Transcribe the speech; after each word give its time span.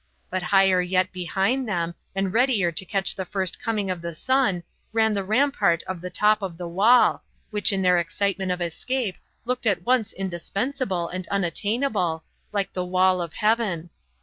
But 0.31 0.41
higher 0.41 0.81
yet 0.81 1.11
behind 1.11 1.69
them, 1.69 1.93
and 2.15 2.33
readier 2.33 2.71
to 2.71 2.85
catch 2.85 3.13
the 3.13 3.23
first 3.23 3.61
coming 3.61 3.91
of 3.91 4.01
the 4.01 4.15
sun, 4.15 4.63
ran 4.93 5.13
the 5.13 5.23
rampart 5.23 5.83
of 5.83 6.01
the 6.01 6.09
top 6.09 6.41
of 6.41 6.57
the 6.57 6.67
wall, 6.67 7.23
which 7.51 7.71
in 7.71 7.83
their 7.83 7.99
excitement 7.99 8.51
of 8.51 8.61
escape 8.61 9.17
looked 9.45 9.67
at 9.67 9.83
once 9.85 10.11
indispensable 10.11 11.07
and 11.07 11.27
unattainable, 11.27 12.23
like 12.51 12.73
the 12.73 12.83
wall 12.83 13.21
of 13.21 13.33
heaven. 13.33 13.91